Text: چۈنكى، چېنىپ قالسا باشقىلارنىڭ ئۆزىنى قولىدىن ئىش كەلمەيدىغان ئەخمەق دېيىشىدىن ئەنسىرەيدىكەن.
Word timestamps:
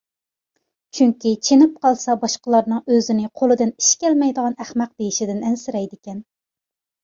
چۈنكى، 0.99 1.33
چېنىپ 1.47 1.75
قالسا 1.83 2.15
باشقىلارنىڭ 2.23 2.81
ئۆزىنى 2.95 3.27
قولىدىن 3.43 3.77
ئىش 3.77 3.93
كەلمەيدىغان 4.07 4.61
ئەخمەق 4.65 4.99
دېيىشىدىن 4.99 5.49
ئەنسىرەيدىكەن. 5.49 6.21